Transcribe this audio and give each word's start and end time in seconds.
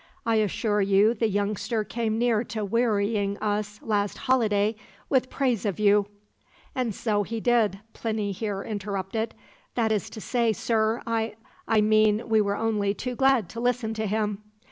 I 0.25 0.37
assure 0.37 0.81
you 0.81 1.13
the 1.13 1.29
youngster 1.29 1.83
came 1.83 2.17
near 2.17 2.43
to 2.45 2.65
wearying 2.65 3.37
us, 3.37 3.79
last 3.83 4.17
holiday, 4.17 4.75
with 5.09 5.29
praise 5.29 5.63
of 5.63 5.79
you.'" 5.79 6.07
"And 6.73 6.95
so 6.95 7.21
he 7.21 7.39
did," 7.39 7.81
Plinny 7.93 8.31
here 8.31 8.63
interrupted. 8.63 9.35
"That 9.75 9.91
is 9.91 10.09
to 10.09 10.19
say, 10.19 10.53
sir 10.53 11.03
I 11.05 11.35
I 11.67 11.81
mean 11.81 12.29
we 12.29 12.41
were 12.41 12.57
only 12.57 12.95
too 12.95 13.13
glad 13.15 13.47
to 13.49 13.59
listen 13.59 13.93
to 13.93 14.07
him." 14.07 14.41